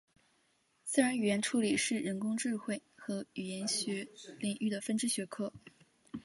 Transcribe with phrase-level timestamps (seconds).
[0.83, 4.07] 自然语言处理是人工智慧和语言学
[4.39, 5.53] 领域的分支学科。